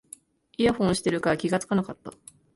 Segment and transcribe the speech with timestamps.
[0.57, 2.11] イヤホンしてるから気がつかなかった